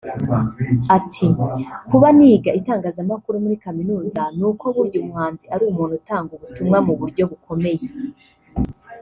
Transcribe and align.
Ati 0.97 1.25
“Kuba 1.89 2.07
niga 2.17 2.49
itangazamakuru 2.59 3.35
muri 3.43 3.55
kaminuza 3.63 4.21
ni 4.37 4.43
uko 4.49 4.65
burya 4.75 4.97
umuhanzi 5.03 5.43
ari 5.53 5.63
umuntu 5.71 5.93
utanga 5.99 6.29
ubutumwa 6.35 6.77
mu 6.85 6.93
buryo 6.99 7.23
bukomeye 7.31 7.87